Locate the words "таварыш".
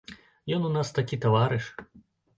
1.27-1.65